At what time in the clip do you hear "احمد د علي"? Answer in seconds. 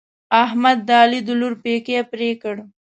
0.43-1.19